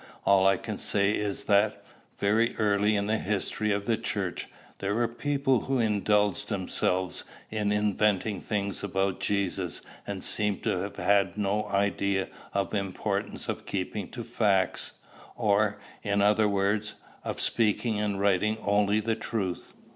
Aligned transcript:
All 0.25 0.47
I 0.47 0.57
can 0.57 0.79
say 0.79 1.11
is, 1.11 1.43
that, 1.43 1.83
very 2.17 2.55
early 2.57 2.95
in 2.95 3.05
the 3.05 3.19
history 3.19 3.71
of 3.71 3.85
the 3.85 3.97
church, 3.97 4.47
there 4.79 4.95
were 4.95 5.07
people 5.07 5.59
who 5.65 5.77
indulged 5.77 6.49
themselves 6.49 7.23
in 7.51 7.71
inventing 7.71 8.39
things 8.41 8.83
about 8.83 9.19
Jesus, 9.19 9.83
and 10.07 10.23
seemed 10.23 10.63
to 10.63 10.79
have 10.79 10.95
had 10.95 11.37
no 11.37 11.67
idea 11.67 12.29
of 12.51 12.71
the 12.71 12.79
importance 12.79 13.47
of 13.47 13.67
keeping 13.67 14.09
to 14.09 14.23
facts, 14.23 14.93
or, 15.35 15.79
in 16.01 16.19
other 16.23 16.49
words, 16.49 16.95
of 17.23 17.39
speaking 17.39 17.99
and 17.99 18.19
writing 18.19 18.57
only 18.63 19.01
the 19.01 19.15
truth. 19.15 19.75